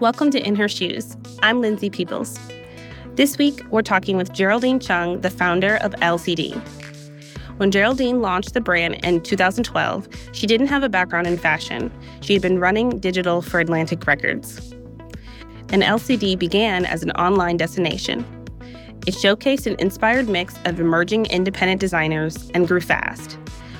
[0.00, 1.14] Welcome to In Her Shoes.
[1.42, 2.38] I'm Lindsay Peoples.
[3.16, 6.58] This week, we're talking with Geraldine Chung, the founder of LCD.
[7.58, 11.92] When Geraldine launched the brand in 2012, she didn't have a background in fashion.
[12.22, 14.72] She had been running digital for Atlantic Records.
[15.68, 18.24] And LCD began as an online destination.
[19.06, 23.36] It showcased an inspired mix of emerging independent designers and grew fast.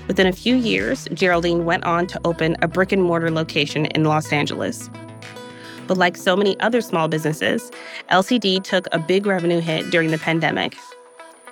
[0.07, 4.05] Within a few years, Geraldine went on to open a brick and mortar location in
[4.05, 4.91] Los Angeles.
[5.91, 7.69] But like so many other small businesses,
[8.13, 10.77] LCD took a big revenue hit during the pandemic.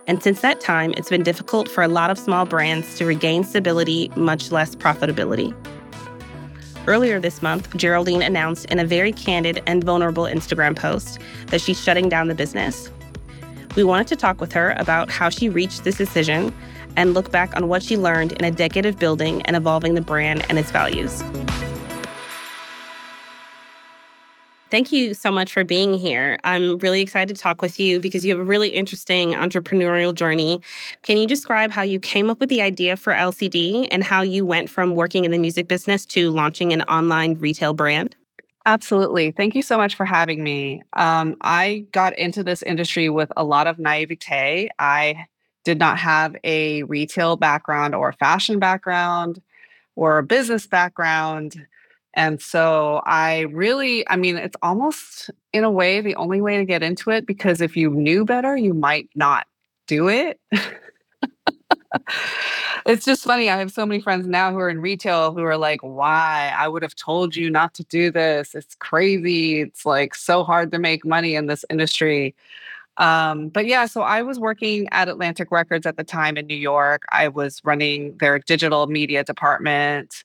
[0.07, 3.43] And since that time, it's been difficult for a lot of small brands to regain
[3.43, 5.53] stability, much less profitability.
[6.87, 11.83] Earlier this month, Geraldine announced in a very candid and vulnerable Instagram post that she's
[11.83, 12.93] shutting down the business.
[13.75, 16.55] We wanted to talk with her about how she reached this decision
[16.97, 20.01] and look back on what she learned in a decade of building and evolving the
[20.01, 21.25] brand and its values.
[24.71, 26.39] Thank you so much for being here.
[26.45, 30.61] I'm really excited to talk with you because you have a really interesting entrepreneurial journey.
[31.03, 34.45] Can you describe how you came up with the idea for LCD and how you
[34.45, 38.15] went from working in the music business to launching an online retail brand?
[38.67, 39.31] Absolutely.
[39.31, 40.83] Thank you so much for having me.
[40.93, 44.69] Um, I got into this industry with a lot of naivete.
[44.79, 45.27] I
[45.65, 49.41] did not have a retail background or a fashion background
[49.97, 51.67] or a business background.
[52.19, 56.65] And so I really, I mean, it's almost in a way the only way to
[56.65, 59.47] get into it because if you knew better, you might not
[59.87, 60.41] do it.
[62.87, 63.49] it's just funny.
[63.49, 66.53] I have so many friends now who are in retail who are like, why?
[66.59, 68.53] I would have told you not to do this.
[68.53, 69.61] It's crazy.
[69.61, 72.35] It's like so hard to make money in this industry.
[72.97, 76.57] Um, but yeah, so I was working at Atlantic Records at the time in New
[76.57, 77.05] York.
[77.13, 80.25] I was running their digital media department.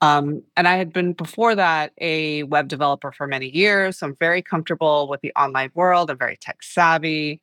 [0.00, 3.98] Um, and I had been before that a web developer for many years.
[3.98, 6.10] So I'm very comfortable with the online world.
[6.10, 7.40] I'm very tech savvy.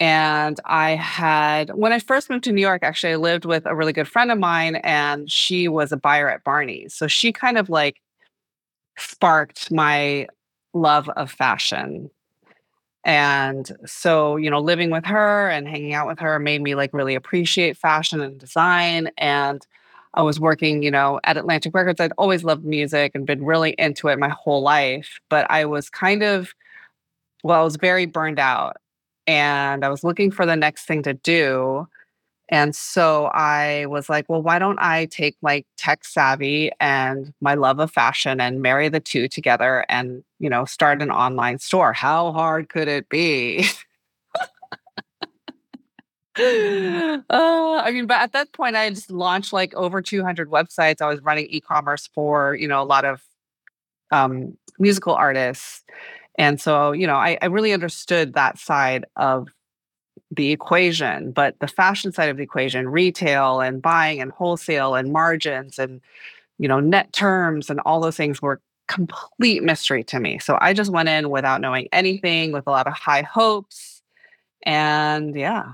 [0.00, 3.74] And I had, when I first moved to New York, actually, I lived with a
[3.74, 6.94] really good friend of mine, and she was a buyer at Barney's.
[6.94, 8.00] So she kind of like
[8.98, 10.26] sparked my
[10.74, 12.10] love of fashion.
[13.04, 16.92] And so, you know, living with her and hanging out with her made me like
[16.92, 19.10] really appreciate fashion and design.
[19.16, 19.64] And
[20.14, 22.00] I was working, you know, at Atlantic Records.
[22.00, 25.90] I'd always loved music and been really into it my whole life, but I was
[25.90, 26.54] kind of,
[27.42, 28.76] well, I was very burned out
[29.26, 31.88] and I was looking for the next thing to do.
[32.50, 37.54] And so I was like, well, why don't I take like tech savvy and my
[37.54, 41.92] love of fashion and marry the two together and, you know, start an online store?
[41.92, 43.66] How hard could it be?
[46.36, 51.00] uh, I mean, but at that point, I just launched like over 200 websites.
[51.00, 53.22] I was running e-commerce for you know a lot of
[54.10, 55.84] um, musical artists,
[56.36, 59.48] and so you know I, I really understood that side of
[60.30, 61.32] the equation.
[61.32, 66.00] But the fashion side of the equation, retail and buying and wholesale and margins and
[66.58, 70.38] you know net terms and all those things were complete mystery to me.
[70.38, 74.02] So I just went in without knowing anything, with a lot of high hopes,
[74.64, 75.72] and yeah,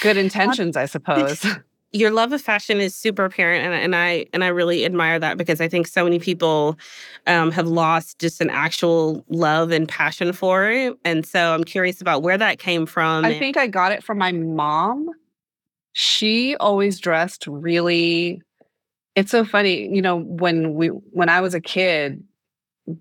[0.00, 1.44] Good intentions, I suppose.
[1.92, 5.36] Your love of fashion is super apparent, and, and I and I really admire that
[5.36, 6.78] because I think so many people
[7.26, 10.96] um, have lost just an actual love and passion for it.
[11.04, 13.26] And so I'm curious about where that came from.
[13.26, 15.10] I think I got it from my mom.
[15.92, 18.40] She always dressed really.
[19.14, 22.24] It's so funny, you know, when we when I was a kid,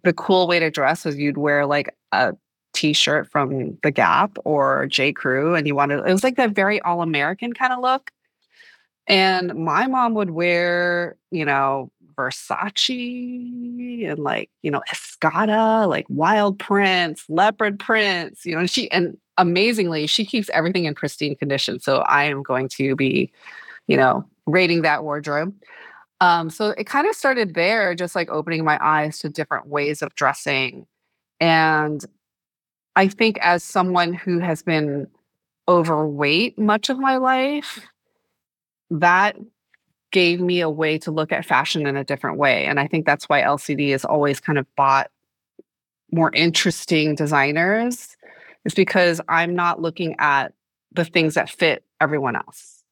[0.04, 2.34] the cool way to dress was you'd wear like a
[2.74, 5.12] t-shirt from The Gap or J.
[5.12, 8.12] Crew and you wanted it was like that very all-American kind of look.
[9.08, 16.60] And my mom would wear, you know, Versace and like, you know, Escada, like wild
[16.60, 21.80] prints, leopard prints, you know, and she and amazingly, she keeps everything in pristine condition.
[21.80, 23.32] So I am going to be,
[23.88, 25.54] you know, rating that wardrobe.
[26.20, 30.04] Um, so it kind of started there, just like opening my eyes to different ways
[30.04, 30.86] of dressing.
[31.40, 32.06] And
[32.96, 35.08] I think as someone who has been
[35.68, 37.80] overweight much of my life,
[38.90, 39.38] that
[40.12, 42.66] gave me a way to look at fashion in a different way.
[42.66, 45.10] And I think that's why LCD has always kind of bought
[46.12, 48.18] more interesting designers,
[48.66, 50.54] is because I'm not looking at
[50.92, 52.84] the things that fit everyone else.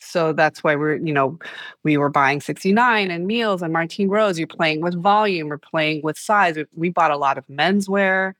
[0.00, 1.38] So that's why we're, you know,
[1.84, 4.38] we were buying 69 and Meals and Martine Rose.
[4.38, 6.56] You're playing with volume, we're playing with size.
[6.74, 8.34] We bought a lot of menswear.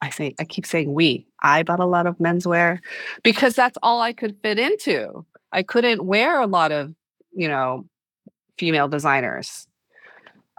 [0.00, 1.26] I say I keep saying we.
[1.42, 2.78] I bought a lot of menswear
[3.22, 5.24] because that's all I could fit into.
[5.52, 6.94] I couldn't wear a lot of,
[7.32, 7.84] you know,
[8.58, 9.66] female designers.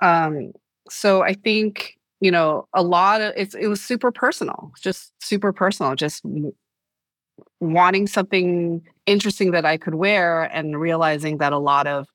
[0.01, 0.51] Um,
[0.89, 5.53] so I think, you know, a lot of it's it was super personal, just super
[5.53, 6.23] personal, just
[7.59, 12.07] wanting something interesting that I could wear and realizing that a lot of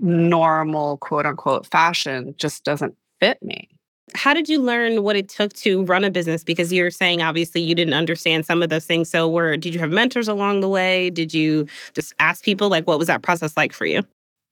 [0.00, 3.68] normal quote unquote fashion just doesn't fit me.
[4.14, 6.44] How did you learn what it took to run a business?
[6.44, 9.08] Because you're saying obviously you didn't understand some of those things.
[9.08, 11.08] So, were did you have mentors along the way?
[11.10, 12.68] Did you just ask people?
[12.68, 14.02] Like, what was that process like for you?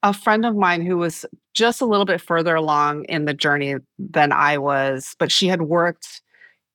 [0.02, 3.76] A friend of mine who was just a little bit further along in the journey
[3.98, 6.21] than I was, but she had worked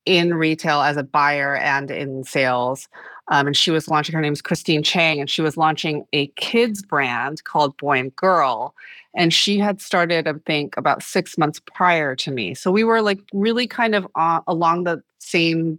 [0.08, 2.88] in retail as a buyer and in sales.
[3.28, 6.28] Um, and she was launching, her name is Christine Chang, and she was launching a
[6.38, 8.74] kids brand called Boy and Girl.
[9.14, 12.54] And she had started, I think, about six months prior to me.
[12.54, 15.78] So we were like really kind of uh, along the same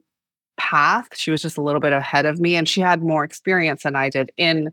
[0.58, 1.08] path.
[1.14, 3.96] She was just a little bit ahead of me, and she had more experience than
[3.96, 4.70] I did in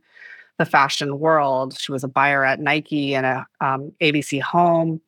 [0.57, 1.77] the fashion world.
[1.79, 4.99] She was a buyer at Nike and a um, ABC Home.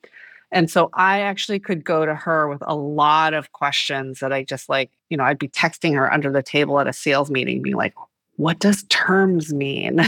[0.51, 4.43] And so I actually could go to her with a lot of questions that I
[4.43, 7.61] just like, you know, I'd be texting her under the table at a sales meeting,
[7.61, 7.93] being like,
[8.37, 9.99] what does terms mean?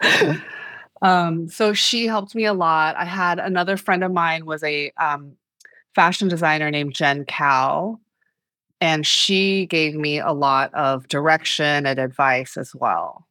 [1.02, 2.96] um, so she helped me a lot.
[2.96, 5.36] I had another friend of mine was a um,
[5.94, 8.00] fashion designer named Jen Kao.
[8.80, 13.26] And she gave me a lot of direction and advice as well.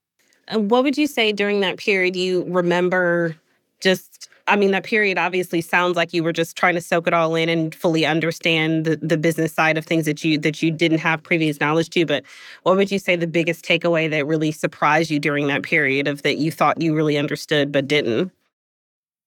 [0.47, 3.35] And what would you say during that period you remember
[3.81, 7.13] just I mean, that period obviously sounds like you were just trying to soak it
[7.13, 10.71] all in and fully understand the, the business side of things that you that you
[10.71, 12.05] didn't have previous knowledge to.
[12.05, 12.23] But
[12.63, 16.21] what would you say the biggest takeaway that really surprised you during that period of
[16.21, 18.31] that you thought you really understood but didn't?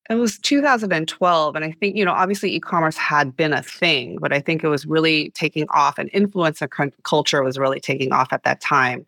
[0.08, 1.55] It was 2012.
[1.55, 4.64] And I think, you know, obviously e commerce had been a thing, but I think
[4.64, 6.69] it was really taking off and influencer
[7.05, 9.06] culture was really taking off at that time.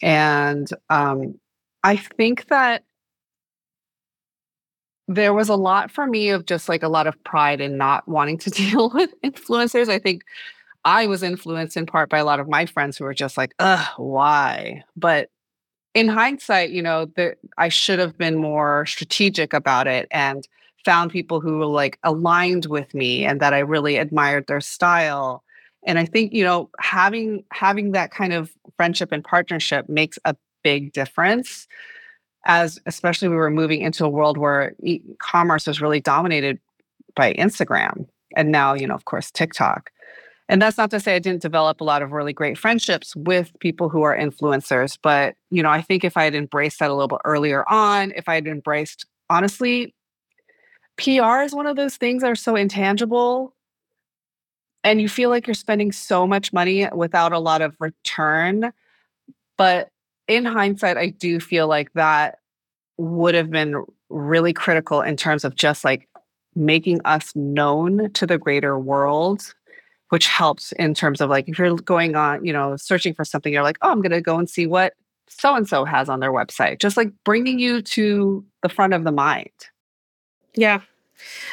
[0.00, 1.38] And um,
[1.84, 2.84] I think that
[5.14, 8.06] there was a lot for me of just like a lot of pride in not
[8.08, 9.88] wanting to deal with influencers.
[9.88, 10.24] I think
[10.84, 13.54] I was influenced in part by a lot of my friends who were just like,
[13.58, 14.82] ugh, why?
[14.96, 15.30] But
[15.94, 20.46] in hindsight, you know, the, I should have been more strategic about it and
[20.84, 25.44] found people who were like aligned with me and that I really admired their style.
[25.86, 30.34] And I think, you know, having having that kind of friendship and partnership makes a
[30.62, 31.68] big difference
[32.44, 36.58] as especially we were moving into a world where e-commerce was really dominated
[37.14, 38.06] by Instagram
[38.36, 39.90] and now, you know, of course, TikTok.
[40.48, 43.52] And that's not to say I didn't develop a lot of really great friendships with
[43.60, 46.94] people who are influencers, but you know, I think if I had embraced that a
[46.94, 49.94] little bit earlier on, if I had embraced honestly,
[50.96, 53.54] PR is one of those things that are so intangible
[54.84, 58.72] and you feel like you're spending so much money without a lot of return.
[59.56, 59.90] But
[60.34, 62.38] in hindsight, I do feel like that
[62.98, 66.08] would have been really critical in terms of just like
[66.54, 69.54] making us known to the greater world
[70.10, 73.50] which helps in terms of like if you're going on you know searching for something
[73.50, 74.92] you're like oh i'm going to go and see what
[75.28, 79.04] so and so has on their website just like bringing you to the front of
[79.04, 79.48] the mind.
[80.54, 80.82] Yeah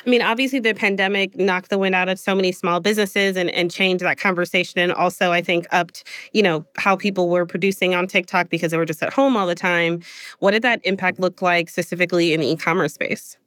[0.05, 3.49] I mean, obviously, the pandemic knocked the wind out of so many small businesses and,
[3.51, 4.79] and changed that conversation.
[4.79, 8.77] And also, I think, upped, you know, how people were producing on TikTok because they
[8.77, 10.01] were just at home all the time.
[10.39, 13.37] What did that impact look like specifically in the e commerce space?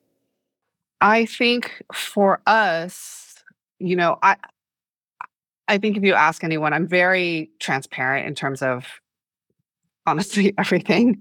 [1.01, 3.43] I think for us,
[3.81, 4.37] you know, I,
[5.67, 8.87] I think if you ask anyone, I'm very transparent in terms of
[10.07, 11.21] honestly everything.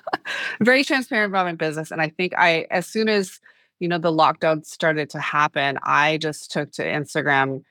[0.60, 1.90] very transparent about my business.
[1.90, 3.40] And I think I, as soon as
[3.78, 7.62] you know, the lockdown started to happen, I just took to Instagram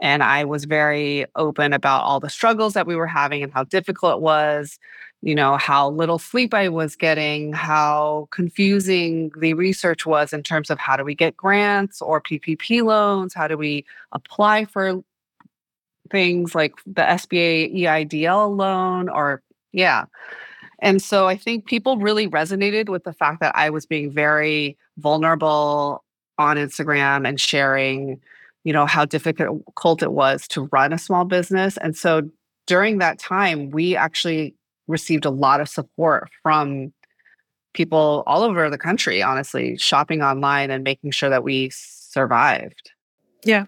[0.00, 3.64] and I was very open about all the struggles that we were having and how
[3.64, 4.78] difficult it was,
[5.22, 10.68] you know, how little sleep I was getting, how confusing the research was in terms
[10.68, 15.02] of how do we get grants or PPP loans, how do we apply for
[16.10, 19.42] things like the SBA EIDL loan or
[19.72, 20.04] yeah.
[20.80, 24.76] And so I think people really resonated with the fact that I was being very
[24.98, 26.04] vulnerable
[26.38, 28.20] on Instagram and sharing,
[28.64, 31.76] you know, how difficult it was to run a small business.
[31.78, 32.22] And so
[32.66, 34.54] during that time, we actually
[34.88, 36.92] received a lot of support from
[37.72, 42.90] people all over the country, honestly, shopping online and making sure that we survived.
[43.44, 43.66] Yeah.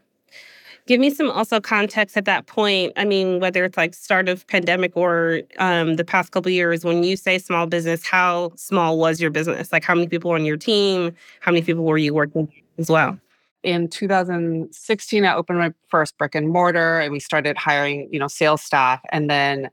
[0.86, 2.92] Give me some also context at that point.
[2.96, 7.02] I mean, whether it's like start of pandemic or um, the past couple years, when
[7.02, 9.72] you say small business, how small was your business?
[9.72, 11.12] Like, how many people on your team?
[11.40, 13.18] How many people were you working as well?
[13.64, 18.28] In 2016, I opened my first brick and mortar, and we started hiring, you know,
[18.28, 19.00] sales staff.
[19.10, 19.70] And then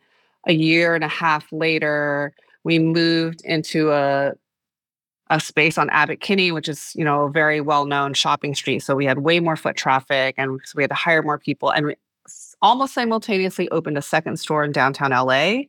[0.47, 4.33] a year and a half later, we moved into a
[5.29, 8.79] a space on Abbot Kinney, which is, you know, a very well-known shopping street.
[8.79, 11.69] So we had way more foot traffic and so we had to hire more people.
[11.71, 11.95] And we
[12.61, 15.63] almost simultaneously opened a second store in downtown LA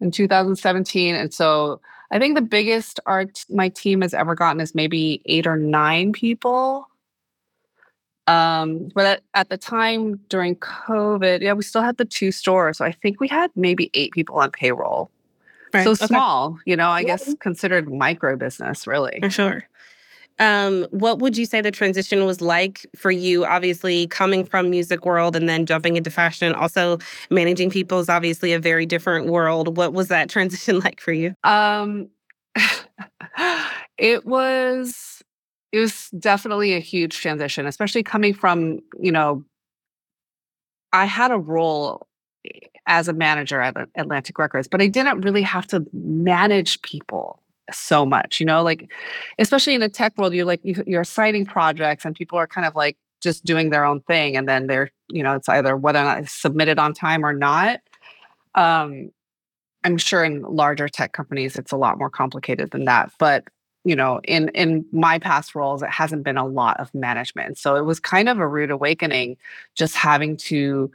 [0.00, 1.14] in 2017.
[1.14, 1.80] And so
[2.10, 6.12] I think the biggest art my team has ever gotten is maybe eight or nine
[6.12, 6.86] people.
[8.26, 12.78] Um, but at, at the time during COVID, yeah, we still had the two stores.
[12.78, 15.10] So I think we had maybe eight people on payroll.
[15.72, 15.84] Right.
[15.84, 16.06] So okay.
[16.06, 17.06] small, you know, I yeah.
[17.06, 19.18] guess considered micro business, really.
[19.22, 19.64] For sure.
[20.40, 23.44] Um, what would you say the transition was like for you?
[23.44, 26.98] Obviously, coming from music world and then jumping into fashion, also
[27.30, 29.76] managing people is obviously a very different world.
[29.76, 31.34] What was that transition like for you?
[31.44, 32.08] Um,
[33.98, 35.22] it was
[35.72, 39.44] it was definitely a huge transition, especially coming from you know.
[40.92, 42.08] I had a role
[42.86, 48.04] as a manager at Atlantic Records, but I didn't really have to manage people so
[48.04, 48.90] much, you know, like
[49.38, 52.74] especially in the tech world, you're like you're citing projects and people are kind of
[52.74, 56.04] like just doing their own thing and then they're, you know, it's either whether or
[56.04, 57.80] not it's submitted on time or not.
[58.54, 59.10] Um
[59.82, 63.44] I'm sure in larger tech companies it's a lot more complicated than that, but
[63.84, 67.56] you know, in in my past roles, it hasn't been a lot of management.
[67.56, 69.38] So it was kind of a rude awakening
[69.74, 70.90] just having to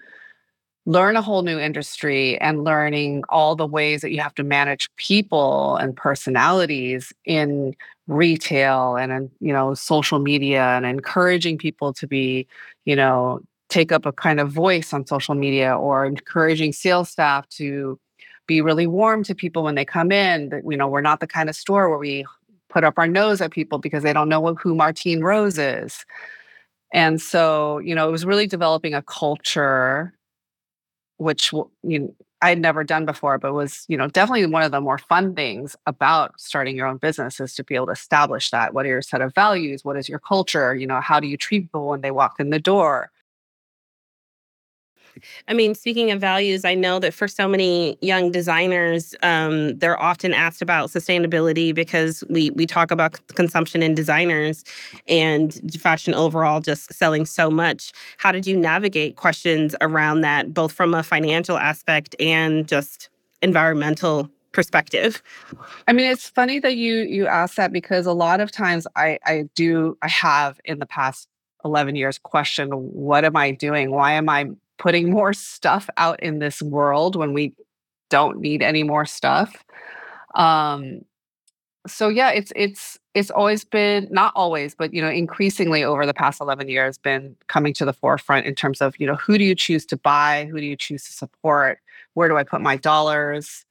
[0.86, 4.90] learn a whole new industry and learning all the ways that you have to manage
[4.98, 7.76] people and personalities in
[8.08, 12.48] retail and in you know social media and encouraging people to be
[12.86, 13.40] you know
[13.70, 18.00] take up a kind of voice on social media or encouraging sales staff to
[18.48, 20.50] be really warm to people when they come in.
[20.50, 22.26] That you know we're not the kind of store where we
[22.70, 26.06] put up our nose at people because they don't know who Martine Rose is.
[26.94, 30.15] And so you know it was really developing a culture
[31.18, 31.52] which
[31.84, 34.82] you know, I had never done before, but was you know definitely one of the
[34.82, 38.74] more fun things about starting your own business is to be able to establish that.
[38.74, 39.84] What are your set of values?
[39.86, 40.76] What is your culture?
[40.76, 43.12] You know, how do you treat people when they walk in the door?
[45.48, 50.02] I mean, speaking of values, I know that for so many young designers, um, they're
[50.02, 54.64] often asked about sustainability because we we talk about consumption in designers
[55.08, 57.92] and fashion overall just selling so much.
[58.18, 63.10] How did you navigate questions around that, both from a financial aspect and just
[63.42, 65.22] environmental perspective?
[65.88, 69.20] I mean, it's funny that you you ask that because a lot of times I
[69.26, 71.28] I do I have in the past
[71.64, 73.92] 11 years questioned what am I doing?
[73.92, 74.46] Why am I
[74.78, 77.54] putting more stuff out in this world when we
[78.10, 79.64] don't need any more stuff.
[80.36, 81.02] Um,
[81.88, 86.14] so yeah, it's it's it's always been not always, but you know, increasingly over the
[86.14, 89.44] past 11 years been coming to the forefront in terms of, you know, who do
[89.44, 91.80] you choose to buy, who do you choose to support,
[92.14, 93.66] where do I put my dollars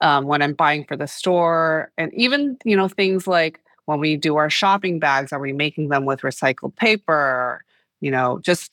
[0.00, 4.16] um, when I'm buying for the store, and even you know things like when we
[4.16, 7.64] do our shopping bags, are we making them with recycled paper?
[8.00, 8.70] You know, just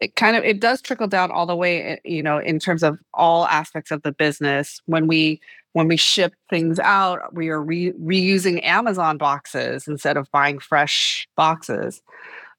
[0.00, 2.82] it kind of it does trickle down all the way eh, you know in terms
[2.82, 4.80] of all aspects of the business.
[4.86, 5.40] When we
[5.72, 11.28] when we ship things out we are re- reusing amazon boxes instead of buying fresh
[11.36, 12.02] boxes.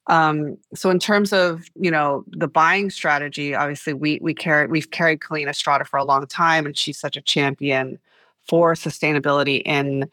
[0.07, 4.91] Um, so in terms of you know the buying strategy obviously we we carry we've
[4.91, 7.99] carried Kaleena Estrada for a long time and she's such a champion
[8.47, 10.09] for sustainability in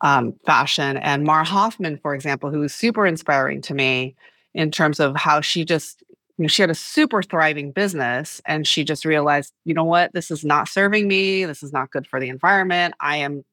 [0.00, 0.96] um, fashion.
[0.96, 4.14] And Mara Hoffman for example who is super inspiring to me
[4.54, 6.02] in terms of how she just
[6.38, 10.12] you know, she had a super thriving business and she just realized, you know what,
[10.12, 11.44] this is not serving me.
[11.44, 12.94] This is not good for the environment.
[13.00, 13.44] I am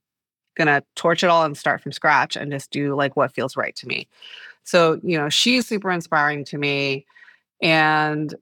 [0.56, 3.58] going to torch it all and start from scratch and just do like what feels
[3.58, 4.08] right to me.
[4.64, 7.08] So, you know, she's super inspiring to me.
[7.62, 8.34] And,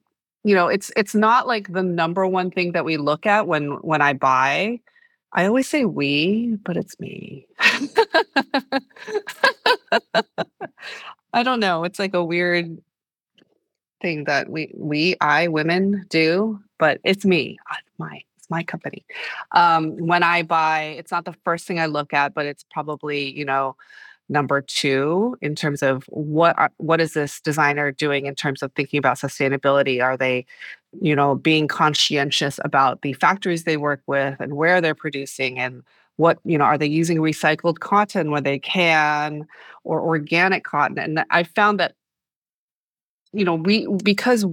[0.43, 3.71] you know, it's it's not like the number one thing that we look at when
[3.81, 4.81] when I buy.
[5.31, 7.47] I always say we, but it's me.
[11.33, 11.85] I don't know.
[11.85, 12.77] It's like a weird
[14.03, 17.57] thing that we we I women do, but it's me.
[17.71, 19.03] It's my it's my company.
[19.53, 23.31] Um, when I buy, it's not the first thing I look at, but it's probably
[23.31, 23.75] you know
[24.29, 28.97] number two in terms of what what is this designer doing in terms of thinking
[28.97, 30.45] about sustainability are they
[31.01, 35.83] you know being conscientious about the factories they work with and where they're producing and
[36.15, 39.45] what you know are they using recycled cotton when they can
[39.83, 41.93] or organic cotton and i found that
[43.33, 44.45] you know we because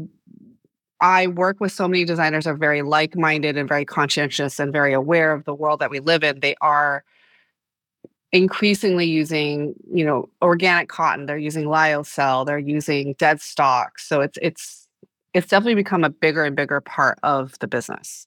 [1.00, 5.32] i work with so many designers are very like-minded and very conscientious and very aware
[5.32, 7.04] of the world that we live in they are
[8.32, 14.38] increasingly using you know organic cotton they're using lyocell they're using dead stock so it's
[14.40, 14.86] it's
[15.34, 18.26] it's definitely become a bigger and bigger part of the business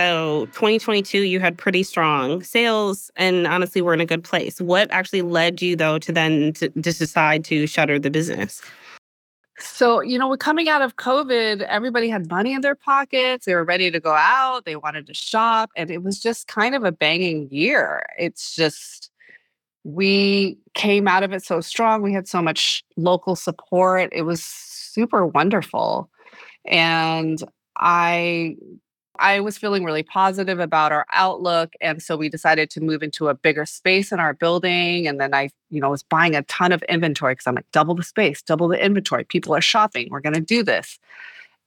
[0.00, 4.58] So 2022, you had pretty strong sales, and honestly, we're in a good place.
[4.58, 8.62] What actually led you, though, to then to, to decide to shutter the business?
[9.58, 13.44] So, you know, we're coming out of COVID, everybody had money in their pockets.
[13.44, 14.64] They were ready to go out.
[14.64, 15.68] They wanted to shop.
[15.76, 18.06] And it was just kind of a banging year.
[18.18, 19.10] It's just,
[19.84, 22.00] we came out of it so strong.
[22.00, 24.08] We had so much local support.
[24.12, 26.08] It was super wonderful.
[26.64, 27.38] And
[27.76, 28.56] I
[29.20, 31.74] I was feeling really positive about our outlook.
[31.80, 35.06] And so we decided to move into a bigger space in our building.
[35.06, 37.94] And then I, you know, was buying a ton of inventory because I'm like, double
[37.94, 39.24] the space, double the inventory.
[39.24, 40.08] People are shopping.
[40.10, 40.98] We're going to do this.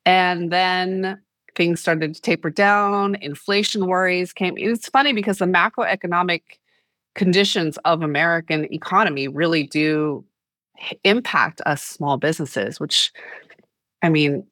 [0.05, 1.21] And then
[1.55, 3.15] things started to taper down.
[3.21, 4.55] Inflation worries came.
[4.57, 6.41] It's funny because the macroeconomic
[7.15, 10.25] conditions of American economy really do
[11.03, 13.11] impact us small businesses, which
[14.01, 14.45] I mean,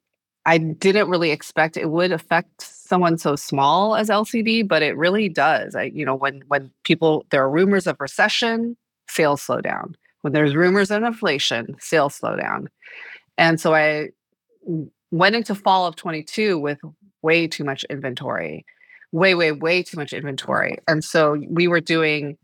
[0.44, 5.28] I didn't really expect it would affect someone so small as LCD, but it really
[5.28, 5.76] does.
[5.76, 8.76] I, you know, when when people there are rumors of recession,
[9.08, 9.96] sales slow down.
[10.22, 12.68] When there's rumors of inflation, sales slow down.
[13.38, 14.10] And so I
[15.10, 16.78] went into fall of 22 with
[17.22, 18.64] way too much inventory,
[19.12, 20.78] way, way, way too much inventory.
[20.88, 22.36] And so we were doing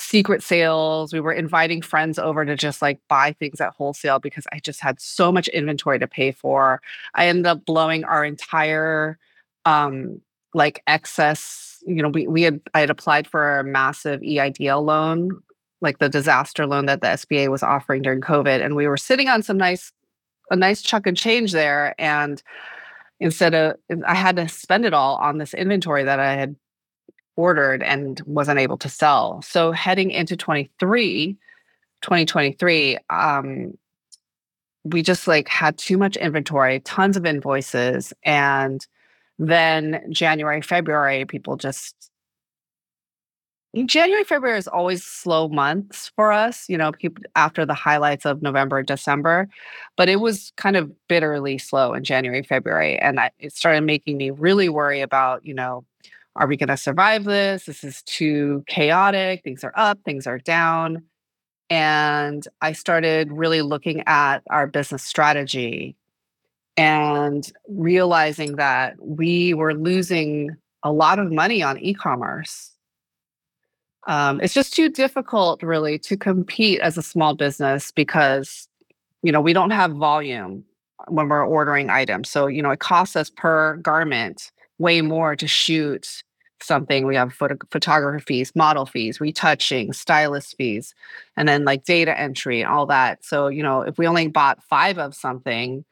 [0.00, 1.12] secret sales.
[1.12, 4.80] We were inviting friends over to just like buy things at wholesale because I just
[4.80, 6.80] had so much inventory to pay for.
[7.14, 9.18] I ended up blowing our entire
[9.64, 10.20] um
[10.54, 15.30] like excess, you know, we we had I had applied for a massive EIDL loan,
[15.80, 19.28] like the disaster loan that the SBA was offering during COVID and we were sitting
[19.28, 19.92] on some nice
[20.50, 22.42] a nice chunk of change there and
[23.20, 26.56] instead of I had to spend it all on this inventory that I had
[27.38, 29.40] ordered and wasn't able to sell.
[29.42, 31.36] So heading into 23,
[32.02, 33.78] 2023, um,
[34.84, 38.12] we just like had too much inventory, tons of invoices.
[38.24, 38.84] And
[39.38, 42.10] then January, February, people just
[43.86, 48.42] January, February is always slow months for us, you know, people after the highlights of
[48.42, 49.46] November, December.
[49.96, 52.98] But it was kind of bitterly slow in January, February.
[52.98, 55.84] And I, it started making me really worry about, you know,
[56.38, 57.64] are we going to survive this?
[57.64, 59.42] This is too chaotic.
[59.42, 61.02] Things are up, things are down.
[61.68, 65.96] And I started really looking at our business strategy
[66.76, 72.72] and realizing that we were losing a lot of money on e commerce.
[74.06, 78.68] Um, it's just too difficult, really, to compete as a small business because,
[79.22, 80.64] you know, we don't have volume
[81.08, 82.30] when we're ordering items.
[82.30, 86.22] So, you know, it costs us per garment way more to shoot
[86.62, 90.94] something we have photo- photographer fees model fees retouching stylist fees
[91.36, 93.24] and then like data entry all that.
[93.24, 95.84] So you know if we only bought five of something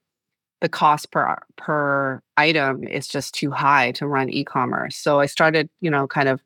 [0.61, 4.96] the cost per per item is just too high to run e-commerce.
[4.96, 6.42] So i started you know kind of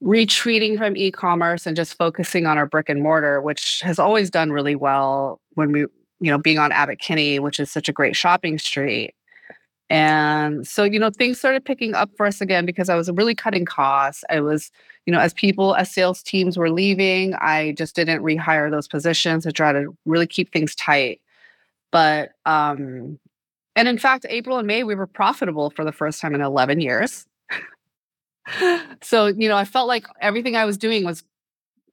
[0.00, 4.52] retreating from e-commerce and just focusing on our brick and mortar which has always done
[4.52, 8.14] really well when we you know being on abbot kinney which is such a great
[8.14, 9.14] shopping street
[9.88, 13.34] and so, you know, things started picking up for us again because I was really
[13.34, 14.24] cutting costs.
[14.28, 14.72] I was,
[15.04, 19.44] you know, as people, as sales teams were leaving, I just didn't rehire those positions
[19.44, 21.20] to try to really keep things tight.
[21.92, 23.18] But, um,
[23.76, 26.80] and in fact, April and May, we were profitable for the first time in 11
[26.80, 27.26] years.
[29.02, 31.22] so, you know, I felt like everything I was doing was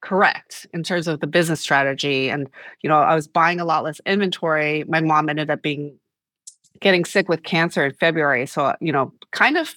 [0.02, 2.30] correct in terms of the business strategy.
[2.30, 2.50] And,
[2.82, 4.84] you know, I was buying a lot less inventory.
[4.88, 6.00] My mom ended up being
[6.80, 8.46] getting sick with cancer in February.
[8.46, 9.74] So, you know, kind of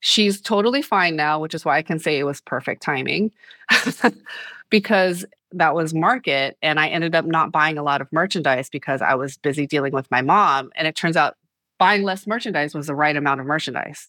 [0.00, 3.32] she's totally fine now, which is why I can say it was perfect timing
[4.70, 6.56] because that was market.
[6.62, 9.92] And I ended up not buying a lot of merchandise because I was busy dealing
[9.92, 10.70] with my mom.
[10.76, 11.36] And it turns out
[11.78, 14.08] buying less merchandise was the right amount of merchandise.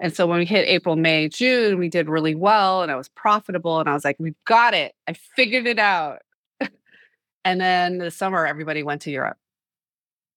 [0.00, 3.08] And so when we hit April, May, June, we did really well and I was
[3.08, 3.78] profitable.
[3.78, 4.94] And I was like, we've got it.
[5.06, 6.22] I figured it out.
[7.44, 9.36] and then the summer, everybody went to Europe.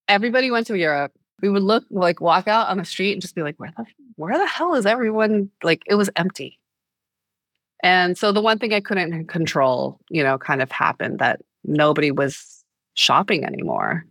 [0.08, 1.12] Everybody went to Europe.
[1.42, 3.86] We would look like walk out on the street and just be like, where the
[4.16, 5.50] where the hell is everyone?
[5.64, 6.60] Like it was empty.
[7.84, 12.12] And so the one thing I couldn't control, you know, kind of happened that nobody
[12.12, 12.64] was
[12.96, 14.06] shopping anymore.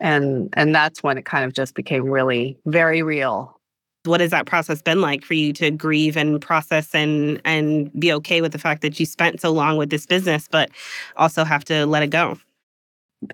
[0.00, 3.60] And and that's when it kind of just became really very real
[4.04, 8.12] what has that process been like for you to grieve and process and and be
[8.12, 10.70] okay with the fact that you spent so long with this business but
[11.16, 12.38] also have to let it go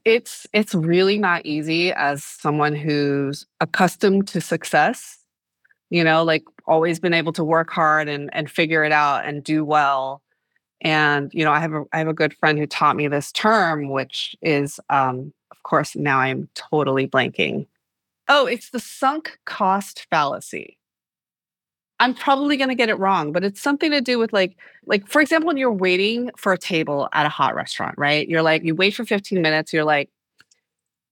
[0.05, 5.19] it's it's really not easy as someone who's accustomed to success
[5.91, 9.45] you know like always been able to work hard and and figure it out and
[9.45, 10.23] do well
[10.81, 13.31] and you know i have a i have a good friend who taught me this
[13.31, 17.67] term which is um of course now i'm totally blanking
[18.29, 20.79] Oh, it's the sunk cost fallacy.
[21.99, 24.57] I'm probably going to get it wrong, but it's something to do with like
[24.87, 28.29] like for example when you're waiting for a table at a hot restaurant, right?
[28.29, 30.11] You're like you wait for 15 minutes, you're like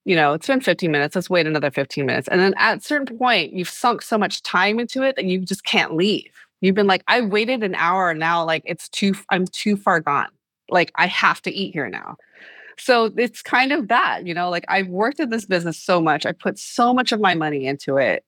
[0.04, 2.28] you know, it's been 15 minutes, let's wait another 15 minutes.
[2.28, 5.40] And then at a certain point, you've sunk so much time into it that you
[5.40, 6.30] just can't leave.
[6.60, 10.00] You've been like I waited an hour and now like it's too I'm too far
[10.00, 10.28] gone.
[10.68, 12.16] Like I have to eat here now.
[12.78, 16.26] So it's kind of that, you know, like I've worked in this business so much.
[16.26, 18.24] I put so much of my money into it.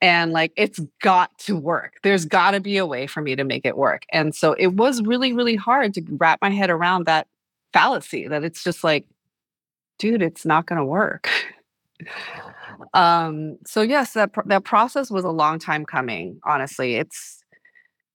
[0.00, 1.94] And like it's got to work.
[2.02, 4.04] There's got to be a way for me to make it work.
[4.12, 7.26] And so it was really, really hard to wrap my head around that
[7.72, 9.06] fallacy that it's just like,
[9.98, 11.28] dude, it's not going to work.
[12.94, 17.42] um so yes that that process was a long time coming honestly it's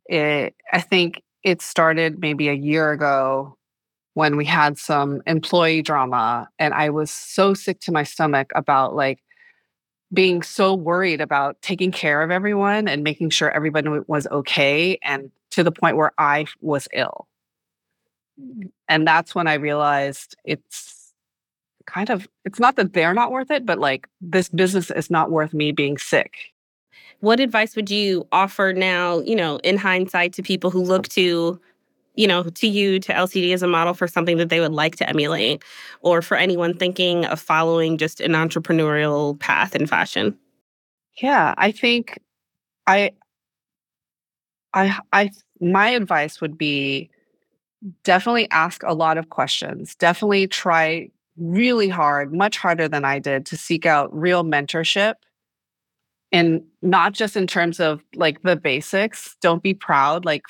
[0.06, 3.58] it i think it started maybe a year ago
[4.14, 8.96] when we had some employee drama and I was so sick to my stomach about
[8.96, 9.20] like
[10.14, 15.32] being so worried about taking care of everyone and making sure everybody was okay and
[15.52, 17.28] to the point where I was ill.
[18.40, 18.72] Mm.
[18.88, 21.14] And that's when I realized it's
[21.86, 25.32] kind of it's not that they're not worth it but like this business is not
[25.32, 26.54] worth me being sick.
[27.20, 31.60] What advice would you offer now, you know, in hindsight to people who look to
[32.16, 34.96] you know, to you, to LCD as a model for something that they would like
[34.98, 35.64] to emulate,
[36.02, 40.38] or for anyone thinking of following just an entrepreneurial path in fashion?
[41.22, 42.20] Yeah, I think
[42.88, 43.12] I,
[44.74, 47.10] I, I, my advice would be
[48.04, 49.96] definitely ask a lot of questions.
[49.96, 55.16] Definitely try really hard, much harder than I did, to seek out real mentorship.
[56.32, 60.26] And not just in terms of like the basics, don't be proud.
[60.26, 60.44] Like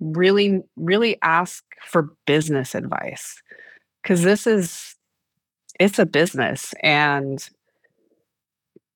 [0.00, 3.42] really, really ask for business advice
[4.02, 4.96] because this is,
[5.78, 6.74] it's a business.
[6.82, 7.48] And,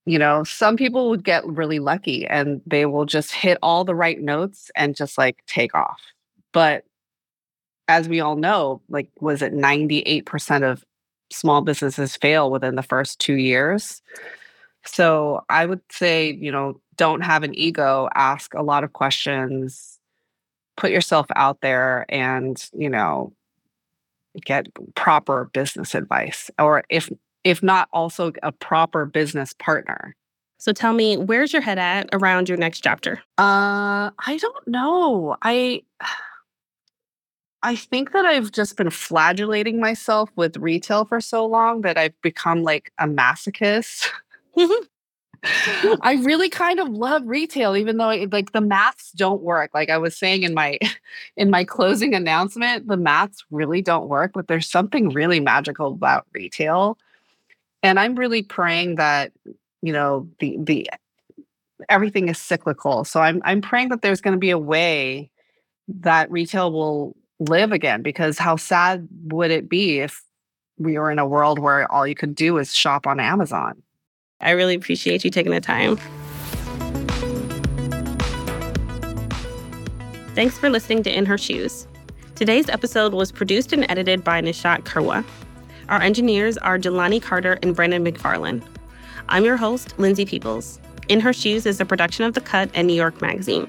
[0.06, 3.94] you know, some people would get really lucky and they will just hit all the
[3.94, 6.00] right notes and just like take off.
[6.52, 6.84] But
[7.88, 10.84] as we all know, like, was it 98% of
[11.30, 14.02] small businesses fail within the first two years?
[14.86, 19.98] So I would say, you know, don't have an ego, ask a lot of questions,
[20.76, 23.32] put yourself out there and you know
[24.44, 27.10] get proper business advice or if
[27.44, 30.16] if not also a proper business partner.
[30.58, 33.22] So tell me where's your head at around your next chapter?
[33.38, 35.37] Uh i don't know.
[35.42, 35.82] I
[37.64, 42.20] i think that i've just been flagellating myself with retail for so long that i've
[42.22, 44.10] become like a masochist
[46.02, 49.70] I really kind of love retail, even though like the maths don't work.
[49.74, 50.78] Like I was saying in my
[51.37, 56.26] in my closing announcement, the maths really don't work, but there's something really magical about
[56.33, 56.98] retail.
[57.83, 59.33] And I'm really praying that,
[59.83, 60.90] you know, the the
[61.88, 63.04] everything is cyclical.
[63.04, 65.30] So I'm I'm praying that there's going to be a way
[65.88, 70.22] that retail will live again because how sad would it be if
[70.78, 73.83] we were in a world where all you could do is shop on Amazon?
[74.40, 75.96] I really appreciate you taking the time.
[80.34, 81.86] Thanks for listening to In Her Shoes.
[82.34, 85.24] Today's episode was produced and edited by Nishat Kurwa.
[85.88, 88.66] Our engineers are Jelani Carter and Brandon McFarland.
[89.28, 90.80] I'm your host, Lindsay Peoples.
[91.08, 93.68] In Her Shoes is a production of The Cut and New York Magazine.